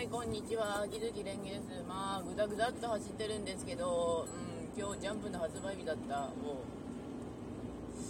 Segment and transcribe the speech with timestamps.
[0.00, 0.88] はい、こんにちは。
[0.88, 1.84] 木月蓮華です。
[1.86, 6.32] まあ、ぐだぐだっと走ってるんですけど、うん、今日ジャンプの発売日だった。
[6.40, 8.00] もう、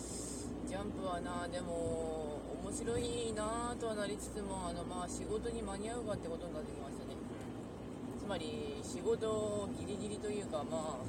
[0.70, 7.18] ジャンプはな、でも、面白いなとはなりつつも、あの、まあ、仕事に間に合うかってことになってきましたね。
[8.22, 11.02] つまり、仕事ギリギリというか、まあ、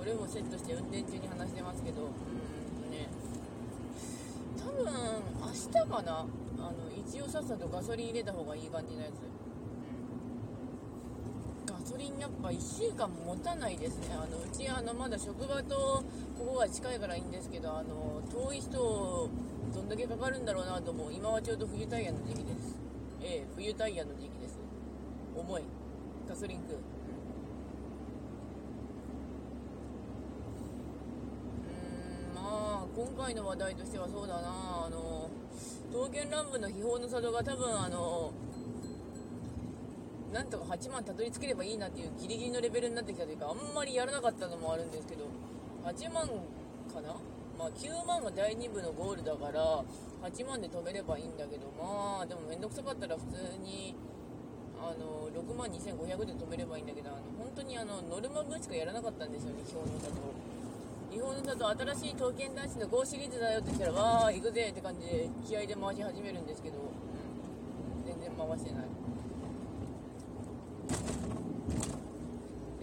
[0.00, 3.12] これもセットして運転中に話してますけど、うんとね、
[4.56, 6.24] 多分、明日かな
[6.64, 9.43] あの一応さっさとガソリン入れた方がいい感じのやつ、
[12.18, 14.08] やっぱ1週間も持たないですね。
[14.12, 16.02] あのうちあのまだ職場と
[16.38, 19.30] ここが近いからいいんですけどあの遠い人
[19.74, 21.12] どんだけかかるんだろうなと思う。
[21.12, 22.78] 今はちょうど冬タイヤの時期です。
[23.22, 24.58] ええ冬タイヤの時期です。
[25.36, 25.62] 重い。
[26.28, 26.76] ガソリン食う。
[26.76, 26.78] う
[32.32, 34.86] んまあ今回の話題としてはそうだな。
[34.86, 35.28] あの
[35.92, 38.32] 刀剣乱舞の秘宝の佐渡が多分あの
[40.34, 45.30] なんとか8万たどり着ければいいなっていうギリギリのレベルになってきたというかあんまりやらなかったのもあるんですけど
[45.86, 46.26] 8万
[46.90, 47.14] かな？
[47.56, 49.84] まあ9万が第2部のゴールだから
[50.26, 53.94] 8万で止めればいいんだけどまあでも面倒くさかったら普通に
[54.82, 60.10] あの6万2500で止めればいいんだけどあの本当にあのノルマ分しかやらなかったんですよね秘宝の里
[61.14, 68.84] 日本だと新しい刀剣男子の GO シリーズだよって言ったらわー行くぜって感じで気合で回し始めるんですけど、うん、全然回してない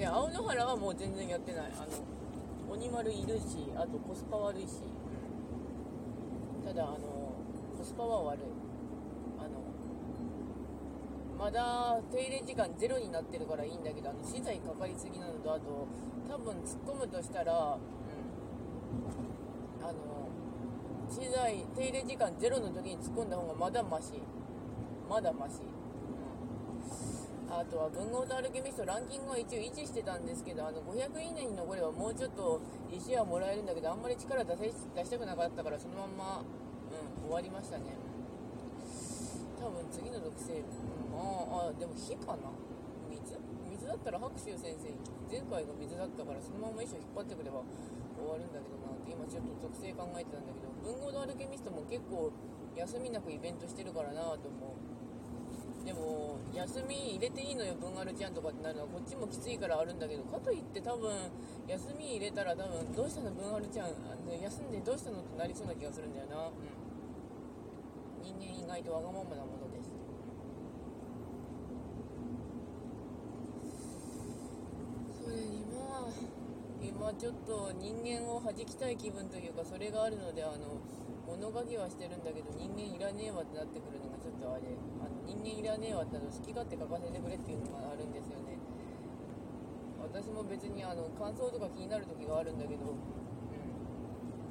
[0.01, 1.65] で青野原はもう全然やってない。
[1.77, 1.91] あの
[2.73, 4.81] 鬼丸いるしあとコスパ悪いし。
[6.65, 7.35] ただあの
[7.77, 8.41] コスパは悪い。
[9.37, 9.49] あの
[11.37, 15.87] まだ手入れ時間ゼロになってるからいいんだけどあの資材かかりすぎなのとあと
[16.27, 17.59] 多分突っ込むとしたら、うん、
[19.85, 20.27] あの
[21.09, 24.23] 資材手入れ時間ゼロの時に突っ込んだ方がまだマシ。
[25.09, 25.55] まだマシ、
[27.51, 37.91] あとは文豪とアルケミストランキングは一応維持してたんですけどあの500以内に残ればもうちょっと石はもらえるんだけどあんまり力出せ出したくなかったからそのまんま、うん、終わりましたね。
[39.59, 42.49] 多分次の属性、うん、ああでも火かな？
[43.11, 43.37] 水？
[43.69, 44.71] 水だったら白秋先生
[45.29, 47.61] 前回が水だったからそのまま衣装引っ張ってくれば
[48.15, 52.33] 終わるんだけどなって今ちょっと属性考えてたんだけど文豪のアルケミストも結構
[52.73, 54.80] 休みなくイベントしてるからなと思う。
[55.85, 61.11] でも休み入れていいのよ文アルちゃんとかってなるのはこっちもきついからあるんだけどかといって多分
[61.67, 66.37] 休み入れたら多分どうしたの文アルちゃん休んでどうしたのってなりそうな気がするんだよな。
[66.47, 66.81] うん。
[68.21, 69.91] 人間意外とわがままなものです
[75.23, 76.09] それにまあ
[76.81, 80.53] 今ちょっと人間を弾きたい気分というかそれがあるのであの
[81.31, 84.67] 物書きはしてるんだけど人間いらねえわってなってくるのがちょっとあれ。
[84.99, 88.59] あの人間いらねえわっての好き勝手書かせてくれっていうのがあるんですよね。
[90.03, 92.99] 私も別にあの感想とか気になる時があるんだけど、うん、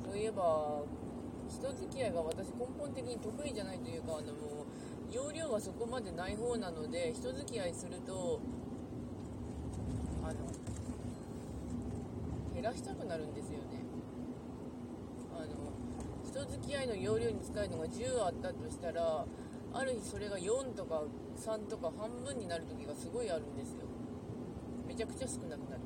[0.09, 0.83] そういえば
[1.51, 8.41] 人付き合いが私根本的に得意じゃないというかあのもう容量はそこまでない方なので人付き合いすると
[10.23, 10.35] あの
[12.55, 13.80] 減らしたくなるんですよね。
[16.41, 19.27] 人付き合いの容量に使えるのが10あったとしたら
[19.75, 21.03] ある日それが4とか
[21.37, 23.85] 3とか半分になる時がすごいあるんですよ。
[24.89, 25.83] めちゃくちゃ少なくなる。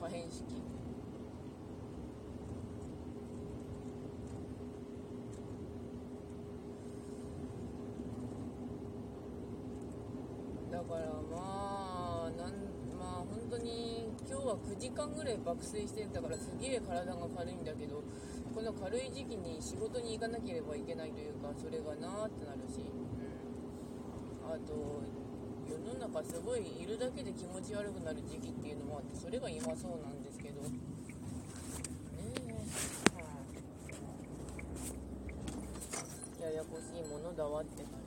[0.00, 0.42] 可変式。
[10.70, 12.52] だからまあなん
[12.98, 18.02] まあ本当に今日は9時間ぐらい爆睡してたからすげえ体が軽いんだけど
[18.54, 22.92] この軽い時期に仕事に行かなければいけないというかそれがなーってなるし、う
[24.46, 25.02] ん、あと
[25.64, 30.60] 世の中すごいいるだけで気持ち悪くなる時期っていうのもあってそれが今そうなんですけど。
[30.60, 30.68] ね
[32.36, 32.52] え、
[33.16, 33.24] は
[36.40, 38.03] あ、ややこしいものだわって感じ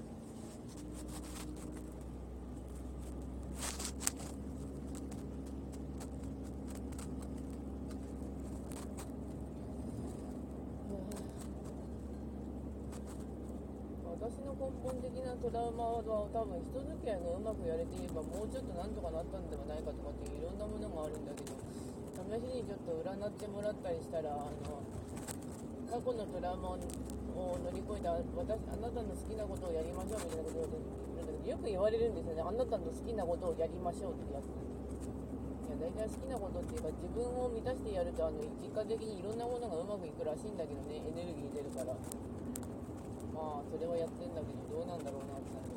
[14.18, 24.82] 私の根本的なトラウマは多分人付き合いがうまくやれていればもうちょっとなんとかなったんではないかとかっていういろんなものもあるんだけど試しにちょっと占ってもらったりしたらあの
[25.86, 32.10] 過去のトラウマを乗り越えて私あなたの好きなことをやりましょうみたいなことを言うんだけどよく言われる。
[32.10, 41.94] んですよねあなたの好きなことをやりましょうってやついや大体好きなことっていうか自分を満たしてやるとあの実家的にいろんなものがうまくいくらしいんだけどねエネルギー出るから。
[43.48, 45.72] まあそれはやってんだけどどうなんだろうなってなる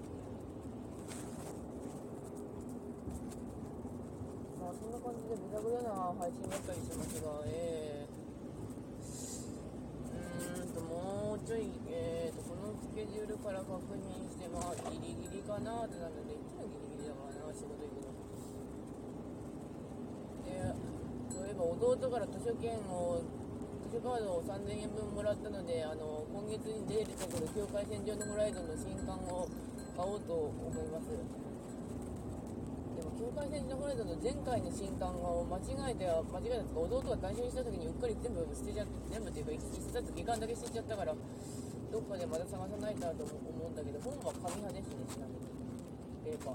[4.58, 8.10] まあそんな感じでぐだぐだな配信だったりしますがえー、
[10.10, 18.10] うーんともうちょい、えーと、とこのスケジュールから確認して、まあ、ギリギリかなってなるので、いつもギリギリだからな、仕事行くの。
[20.42, 20.74] で、
[21.30, 23.22] そういえば弟から図書券を
[23.90, 29.50] 図書カードを3000円分もらったので、あの、今月に出るところ、境界線上のホライゾンの新刊を
[29.98, 31.10] 買おうと思います。
[31.10, 39.58] でも境界線上のホライゾンの前回の新刊を間違えて、間違えたとか、弟が対象にした時にうっかり全部捨てちゃって、全部っていうか、一
[39.90, 41.10] 冊期間だけ捨てちゃったから、
[41.90, 43.34] どっかでまた探さないとと思
[43.66, 45.50] うんだけど、本は紙派ですね、ちなみに。
[46.22, 46.54] ペーパ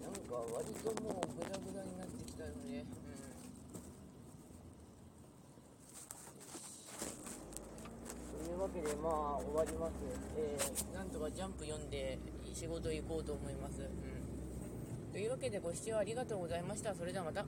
[0.00, 2.86] なんか割ともうグダグダになってきたので、うん。
[8.44, 9.92] というわけでまあ終わります。
[10.36, 12.18] えー、なんとかジャンプ読んで
[12.54, 13.82] 仕事行こうと思います。
[13.82, 15.12] うん。
[15.12, 16.94] というわけでご視聴ありがとうございました。
[16.94, 17.44] それではまた。